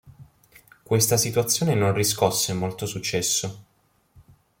Questa 0.81 1.15
situazione 1.15 1.75
non 1.75 1.93
riscosse 1.93 2.53
molto 2.53 2.87
successo. 2.87 3.63